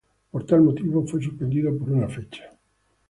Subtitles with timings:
[0.31, 2.55] Por tal motivo fue suspendido por una fecha.